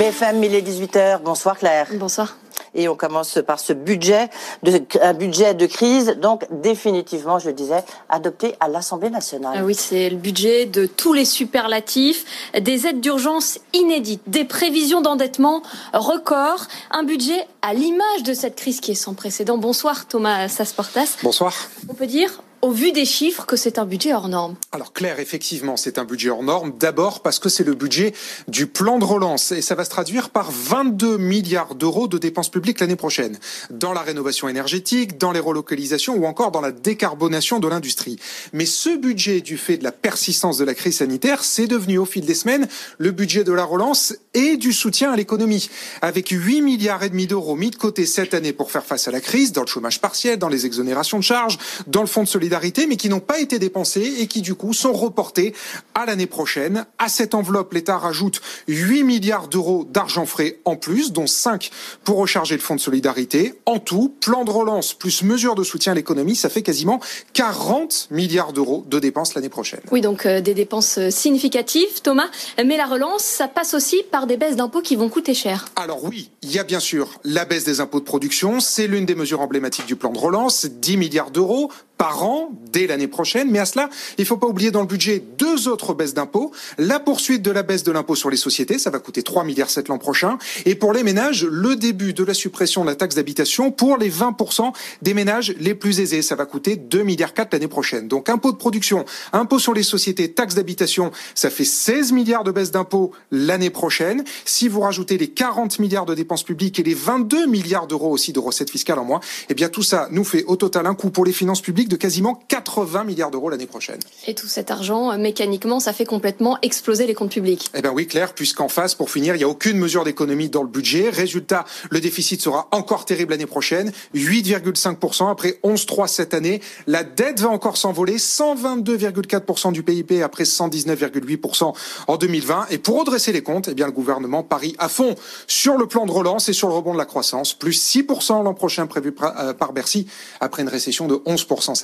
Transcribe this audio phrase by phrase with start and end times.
[0.00, 1.20] BFM, il est 18h.
[1.20, 1.86] Bonsoir Claire.
[1.92, 2.38] Bonsoir.
[2.74, 4.30] Et on commence par ce budget,
[4.62, 9.56] de, un budget de crise, donc définitivement, je le disais, adopté à l'Assemblée nationale.
[9.58, 12.24] Ah oui, c'est le budget de tous les superlatifs,
[12.58, 15.60] des aides d'urgence inédites, des prévisions d'endettement
[15.92, 19.58] records, un budget à l'image de cette crise qui est sans précédent.
[19.58, 21.18] Bonsoir Thomas Sasportas.
[21.22, 21.52] Bonsoir.
[21.90, 25.18] On peut dire au vu des chiffres que c'est un budget hors norme Alors Claire,
[25.18, 26.72] effectivement, c'est un budget hors norme.
[26.78, 28.12] D'abord parce que c'est le budget
[28.48, 32.50] du plan de relance et ça va se traduire par 22 milliards d'euros de dépenses
[32.50, 33.38] publiques l'année prochaine
[33.70, 38.18] dans la rénovation énergétique, dans les relocalisations ou encore dans la décarbonation de l'industrie.
[38.52, 42.04] Mais ce budget, du fait de la persistance de la crise sanitaire, c'est devenu au
[42.04, 45.70] fil des semaines le budget de la relance et du soutien à l'économie,
[46.02, 49.10] avec 8 milliards et demi d'euros mis de côté cette année pour faire face à
[49.10, 52.28] la crise, dans le chômage partiel, dans les exonérations de charges, dans le fonds de
[52.28, 52.49] solidarité
[52.88, 55.54] mais qui n'ont pas été dépensés et qui du coup sont reportés
[55.94, 56.86] à l'année prochaine.
[56.98, 61.70] À cette enveloppe, l'État rajoute 8 milliards d'euros d'argent frais en plus, dont 5
[62.04, 63.54] pour recharger le fonds de solidarité.
[63.66, 67.00] En tout, plan de relance plus mesures de soutien à l'économie, ça fait quasiment
[67.34, 69.80] 40 milliards d'euros de dépenses l'année prochaine.
[69.90, 72.28] Oui, donc euh, des dépenses euh, significatives, Thomas.
[72.58, 75.66] Mais la relance, ça passe aussi par des baisses d'impôts qui vont coûter cher.
[75.76, 78.60] Alors oui, il y a bien sûr la baisse des impôts de production.
[78.60, 82.86] C'est l'une des mesures emblématiques du plan de relance, 10 milliards d'euros par an dès
[82.86, 83.50] l'année prochaine.
[83.50, 86.50] Mais à cela, il ne faut pas oublier dans le budget deux autres baisses d'impôts.
[86.78, 89.68] La poursuite de la baisse de l'impôt sur les sociétés, ça va coûter 3 milliards
[89.68, 90.38] 7 l'an prochain.
[90.64, 94.10] Et pour les ménages, le début de la suppression de la taxe d'habitation pour les
[94.10, 94.72] 20%
[95.02, 96.22] des ménages les plus aisés.
[96.22, 98.08] Ça va coûter 2 milliards 4 l'année prochaine.
[98.08, 102.50] Donc impôt de production, impôt sur les sociétés, taxe d'habitation, ça fait 16 milliards de
[102.50, 104.24] baisse d'impôts l'année prochaine.
[104.46, 108.32] Si vous rajoutez les 40 milliards de dépenses publiques et les 22 milliards d'euros aussi
[108.32, 111.10] de recettes fiscales en moins, eh bien tout ça nous fait au total un coût
[111.10, 113.98] pour les finances publiques de quasiment 80 milliards d'euros l'année prochaine.
[114.26, 117.68] Et tout cet argent, euh, mécaniquement, ça fait complètement exploser les comptes publics.
[117.74, 120.62] Eh bien oui, Claire, puisqu'en face, pour finir, il n'y a aucune mesure d'économie dans
[120.62, 121.10] le budget.
[121.10, 126.62] Résultat, le déficit sera encore terrible l'année prochaine, 8,5% après 11,3 cette année.
[126.86, 131.74] La dette va encore s'envoler, 122,4% du PIB après 119,8%
[132.06, 132.66] en 2020.
[132.70, 135.16] Et pour redresser les comptes, eh bien le gouvernement parie à fond
[135.48, 138.54] sur le plan de relance et sur le rebond de la croissance, plus 6% l'an
[138.54, 140.06] prochain prévu euh, par Bercy
[140.40, 141.74] après une récession de 11%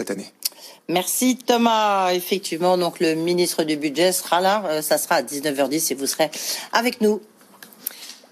[0.88, 2.12] Merci Thomas.
[2.12, 4.62] Effectivement, donc le ministre du Budget sera là.
[4.66, 6.30] Euh, ça sera à 19h10 et vous serez
[6.72, 7.20] avec nous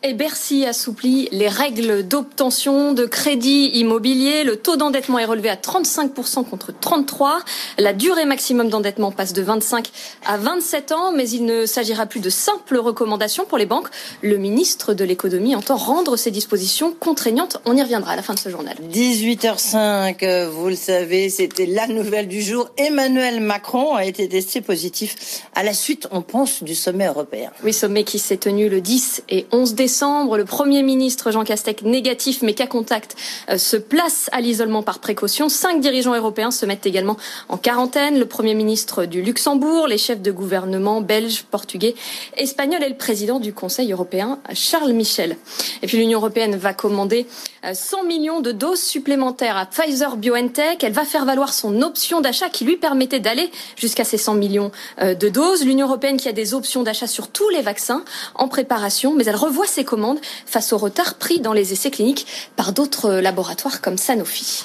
[0.06, 4.44] et Bercy assouplit les règles d'obtention de crédit immobilier.
[4.44, 7.38] Le taux d'endettement est relevé à 35% contre 33.
[7.78, 9.88] La durée maximum d'endettement passe de 25
[10.26, 13.88] à 27 ans, mais il ne s'agira plus de simples recommandations pour les banques.
[14.20, 17.56] Le ministre de l'économie entend rendre ces dispositions contraignantes.
[17.64, 18.76] On y reviendra à la fin de ce journal.
[18.92, 22.68] 18h05, vous le savez, c'était la nouvelle du jour.
[22.76, 27.50] Emmanuel Macron a été testé positif à la suite, on pense, du sommet européen.
[27.62, 31.82] Oui, sommet qui s'est tenu le 10 et 11 décembre le Premier ministre Jean Castex,
[31.82, 33.16] négatif mais cas contact,
[33.48, 35.48] euh, se place à l'isolement par précaution.
[35.48, 37.16] Cinq dirigeants européens se mettent également
[37.48, 38.18] en quarantaine.
[38.18, 41.94] Le Premier ministre du Luxembourg, les chefs de gouvernement belges, portugais,
[42.36, 45.36] espagnols et le président du Conseil européen, Charles Michel.
[45.82, 47.26] Et puis l'Union européenne va commander
[47.72, 50.82] 100 euh, millions de doses supplémentaires à Pfizer BioNTech.
[50.82, 54.72] Elle va faire valoir son option d'achat qui lui permettait d'aller jusqu'à ces 100 millions
[55.00, 55.64] euh, de doses.
[55.64, 58.04] L'Union européenne qui a des options d'achat sur tous les vaccins
[58.34, 62.26] en préparation, mais elle revoit ses commandes face au retard pris dans les essais cliniques
[62.56, 64.64] par d'autres laboratoires comme Sanofi.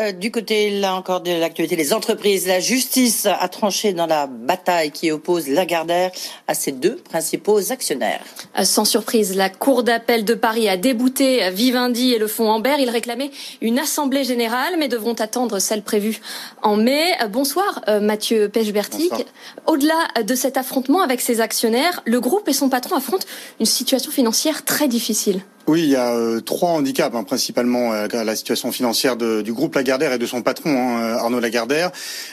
[0.00, 4.26] Euh, du côté, là encore, de l'actualité, les entreprises, la justice a tranché dans la
[4.26, 6.10] bataille qui oppose Lagardère
[6.48, 8.20] à ses deux principaux actionnaires.
[8.58, 12.74] Euh, sans surprise, la Cour d'appel de Paris a débouté Vivendi et le fonds Amber.
[12.80, 13.30] Ils réclamaient
[13.60, 16.20] une assemblée générale, mais devront attendre celle prévue
[16.62, 17.12] en mai.
[17.22, 19.12] Euh, bonsoir, Mathieu Pechbertic.
[19.66, 23.26] Au-delà de cet affrontement avec ses actionnaires, le groupe et son patron affrontent
[23.60, 25.42] une situation financière très difficile.
[25.66, 29.54] Oui, il y a euh, trois handicaps, hein, principalement euh, la situation financière de, du
[29.54, 31.90] groupe Lagardère et de son patron, hein, euh, Arnaud Lagardère.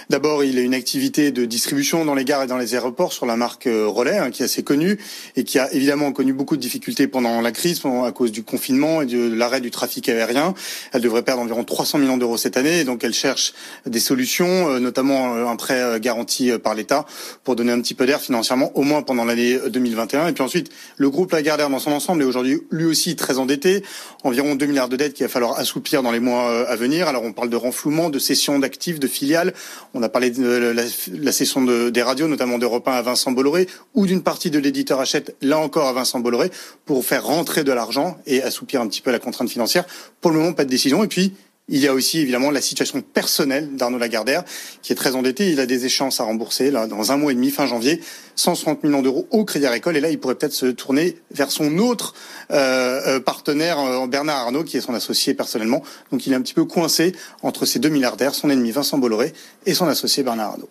[0.09, 3.25] D'abord, il a une activité de distribution dans les gares et dans les aéroports sur
[3.25, 4.99] la marque Relais, hein, qui est assez connue
[5.37, 9.01] et qui a évidemment connu beaucoup de difficultés pendant la crise, à cause du confinement
[9.01, 10.53] et de l'arrêt du trafic aérien.
[10.91, 13.53] Elle devrait perdre environ 300 millions d'euros cette année, et donc elle cherche
[13.85, 17.05] des solutions, notamment un prêt garanti par l'État,
[17.45, 20.27] pour donner un petit peu d'air financièrement, au moins pendant l'année 2021.
[20.27, 23.83] Et puis ensuite, le groupe Lagardère dans son ensemble est aujourd'hui lui aussi très endetté,
[24.23, 27.07] environ 2 milliards de dettes qu'il va falloir assouplir dans les mois euh, à venir.
[27.07, 29.53] Alors on parle de renflouement, de cession d'actifs, de filiales.
[29.93, 30.83] On a parlé de la,
[31.13, 34.59] la cession de, des radios, notamment d'Europe 1 à Vincent Bolloré, ou d'une partie de
[34.59, 36.51] l'éditeur achète, là encore à Vincent Bolloré,
[36.85, 39.85] pour faire rentrer de l'argent et assouplir un petit peu la contrainte financière.
[40.19, 41.03] Pour le moment, pas de décision.
[41.03, 41.33] Et puis,
[41.71, 44.43] il y a aussi évidemment la situation personnelle d'Arnaud Lagardère,
[44.83, 45.49] qui est très endetté.
[45.49, 48.01] Il a des échéances à rembourser là dans un mois et demi, fin janvier,
[48.35, 49.95] 160 millions d'euros au Crédit Agricole.
[49.95, 52.13] Et là, il pourrait peut-être se tourner vers son autre
[52.51, 55.81] euh, euh partenaire, euh, Bernard Arnault, qui est son associé personnellement.
[56.11, 59.31] Donc il est un petit peu coincé entre ces deux milliardaires, son ennemi Vincent Bolloré
[59.65, 60.69] et son associé Bernard Arnault.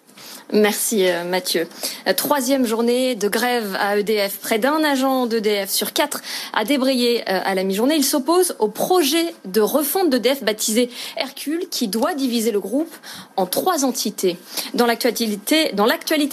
[0.53, 1.69] Merci Mathieu.
[2.17, 4.39] Troisième journée de grève à EDF.
[4.39, 7.95] Près d'un agent d'EDF sur quatre a débrayé à la mi-journée.
[7.95, 12.95] Il s'oppose au projet de refonte d'EDF baptisé Hercule qui doit diviser le groupe
[13.37, 14.37] en trois entités.
[14.75, 15.87] Dans l'actualité, dans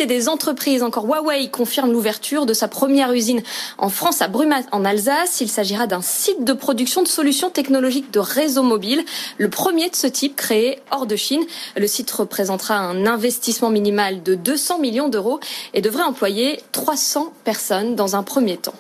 [0.06, 3.42] des entreprises, encore Huawei confirme l'ouverture de sa première usine
[3.78, 5.42] en France à Brumat en Alsace.
[5.42, 9.04] Il s'agira d'un site de production de solutions technologiques de réseau mobile,
[9.38, 11.44] le premier de ce type créé hors de Chine.
[11.76, 15.40] Le site représentera un investissement minimal de 200 millions d'euros
[15.74, 18.74] et devrait employer 300 personnes dans un premier temps.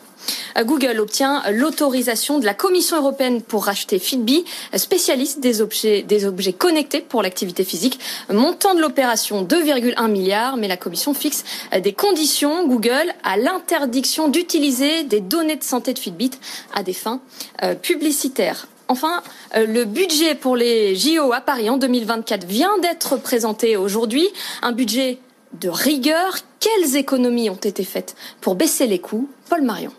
[0.57, 6.05] Euh, Google obtient l'autorisation de la Commission européenne pour racheter Fitbit, spécialiste des objets,
[6.57, 7.99] connectés pour l'activité physique.
[8.31, 11.43] Montant de l'opération 2,1 milliards, mais la Commission fixe
[11.81, 12.67] des conditions.
[12.67, 16.31] Google à l'interdiction d'utiliser des données de santé de Fitbit
[16.73, 17.21] à des fins
[17.63, 18.67] euh, publicitaires.
[18.87, 19.21] Enfin,
[19.55, 24.27] euh, le budget pour les JO à Paris en 2024 vient d'être présenté aujourd'hui.
[24.61, 25.19] Un budget
[25.59, 26.37] de rigueur.
[26.59, 29.29] Quelles économies ont été faites pour baisser les coûts?
[29.49, 29.91] Paul Marion.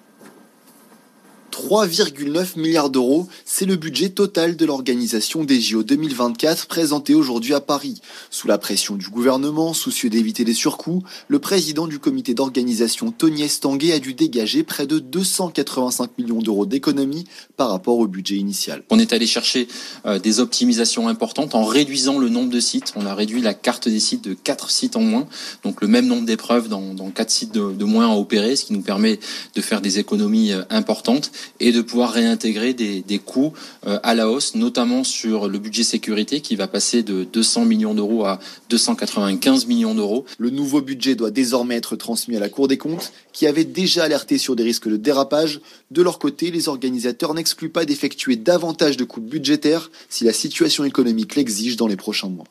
[1.59, 7.61] 3,9 milliards d'euros, c'est le budget total de l'organisation des JO 2024 présenté aujourd'hui à
[7.61, 8.01] Paris.
[8.31, 13.43] Sous la pression du gouvernement, soucieux d'éviter les surcoûts, le président du comité d'organisation Tony
[13.43, 17.25] Estanguet a dû dégager près de 285 millions d'euros d'économies
[17.57, 18.85] par rapport au budget initial.
[18.89, 19.67] On est allé chercher
[20.07, 22.93] euh, des optimisations importantes en réduisant le nombre de sites.
[22.95, 25.27] On a réduit la carte des sites de 4 sites en moins,
[25.65, 28.65] donc le même nombre d'épreuves dans, dans 4 sites de, de moins à opérer, ce
[28.65, 29.19] qui nous permet
[29.57, 33.53] de faire des économies euh, importantes et de pouvoir réintégrer des, coûts
[33.87, 37.95] euh, à la hausse, notamment sur le budget sécurité qui va passer de 200 millions
[37.95, 38.39] d'euros à
[38.71, 40.25] 295 millions d'euros.
[40.39, 44.05] Le nouveau budget doit désormais être transmis à la Cour des comptes, qui avait déjà
[44.05, 45.61] alerté sur des risques de dérapage.
[45.91, 50.85] De leur côté, les organisateurs n'excluent pas d'effectuer davantage de coupes budgétaires si la situation
[50.85, 52.47] économique l'exige dans les prochains mois.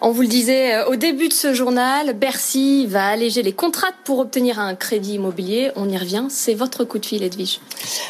[0.00, 3.92] On vous le disait euh, au début de ce journal, Bercy va alléger les contrats
[4.04, 5.70] pour obtenir un crédit immobilier.
[5.76, 6.26] On y revient.
[6.30, 7.60] C'est votre coup de fil, Edwige.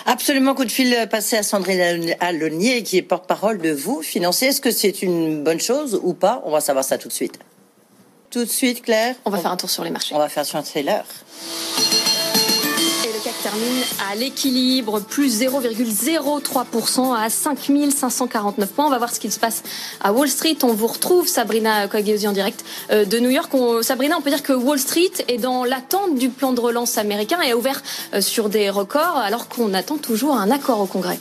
[0.07, 4.49] Absolument, coup de fil passé à Sandrine Alonier, qui est porte-parole de vous, financier.
[4.49, 6.43] Est-ce que c'est une bonne chose ou pas?
[6.45, 7.39] On va savoir ça tout de suite.
[8.31, 9.15] Tout de suite, Claire?
[9.25, 10.15] On va faire un tour sur les marchés.
[10.15, 11.07] On va faire sur l'heure
[13.43, 18.87] termine à l'équilibre, plus 0,03% à 5549 points.
[18.87, 19.63] On va voir ce qu'il se passe
[20.01, 20.57] à Wall Street.
[20.63, 23.53] On vous retrouve, Sabrina Quagliosi en direct euh, de New York.
[23.83, 27.41] Sabrina, on peut dire que Wall Street est dans l'attente du plan de relance américain
[27.43, 27.83] et a ouvert
[28.15, 31.19] euh, sur des records alors qu'on attend toujours un accord au Congrès.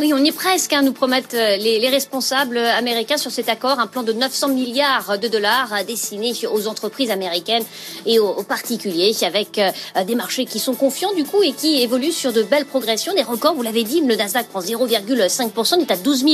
[0.00, 3.78] Oui, on y est presque, hein, nous promettent euh, les, responsables américains sur cet accord,
[3.78, 7.64] un plan de 900 milliards de dollars euh, destiné aux entreprises américaines
[8.06, 9.70] et aux, particuliers, avec euh,
[10.04, 13.22] des marchés qui sont confiants du coup et qui évoluent sur de belles progressions, des
[13.22, 16.24] records, vous l'avez dit, le Nasdaq prend 0,5%, il est à 12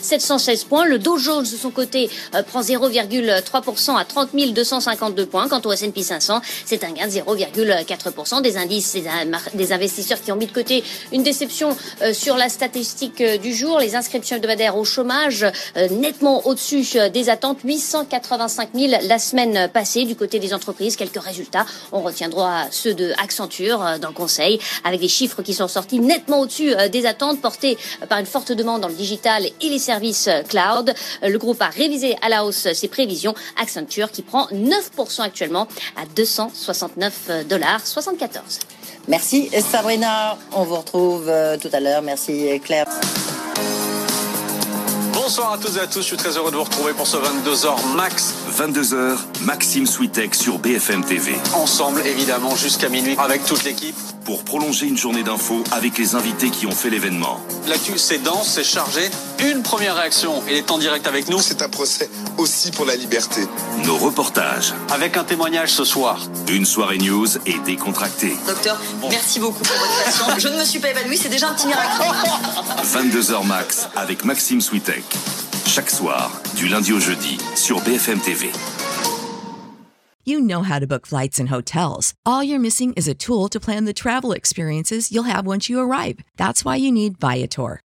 [0.00, 2.08] 716 points, le Dow Jones de son côté
[2.46, 8.40] prend 0,3% à 30 252 points, quant au S&P 500, c'est un gain de 0,4%,
[8.42, 8.96] des indices,
[9.54, 11.76] des investisseurs qui ont mis de côté une déception
[12.12, 13.78] sur la statistique du jour.
[13.78, 15.46] Les inscriptions hebdomadaires au chômage
[15.90, 17.58] nettement au-dessus des attentes.
[17.64, 20.96] 885 000 la semaine passée du côté des entreprises.
[20.96, 21.66] Quelques résultats.
[21.92, 26.40] On retiendra ceux de Accenture dans le conseil avec des chiffres qui sont sortis nettement
[26.40, 30.94] au-dessus des attentes portées par une forte demande dans le digital et les services cloud.
[31.22, 33.34] Le groupe a révisé à la hausse ses prévisions.
[33.60, 38.60] Accenture qui prend 9% actuellement à 269 dollars 74.
[39.08, 40.36] Merci Sabrina.
[40.52, 42.02] On vous retrouve euh, tout à l'heure.
[42.02, 42.86] Merci Claire.
[45.12, 47.16] Bonsoir à toutes et à tous, je suis très heureux de vous retrouver pour ce
[47.16, 48.32] 22h max.
[48.56, 51.34] 22h, Maxime Switek sur BFM TV.
[51.52, 53.94] Ensemble, évidemment, jusqu'à minuit avec toute l'équipe.
[54.24, 57.38] Pour prolonger une journée d'infos avec les invités qui ont fait l'événement.
[57.68, 59.10] L'actu, c'est dense, c'est chargé.
[59.44, 61.38] Une première réaction, il est en direct avec nous.
[61.38, 62.08] C'est un procès
[62.38, 63.42] aussi pour la liberté.
[63.84, 64.72] Nos reportages.
[64.90, 66.26] Avec un témoignage ce soir.
[66.48, 68.34] Une soirée news et décontractée.
[68.46, 70.30] Docteur, merci beaucoup pour votre patience.
[70.38, 72.02] Je ne me suis pas évanouie, c'est déjà un petit miracle.
[72.84, 75.04] 22h max avec Maxime Switek.
[75.76, 78.50] Chaque soir, du lundi au jeudi, sur BFM TV.
[80.24, 82.14] You know how to book flights and hotels.
[82.24, 85.78] All you're missing is a tool to plan the travel experiences you'll have once you
[85.78, 86.20] arrive.
[86.38, 87.80] That's why you need Viator.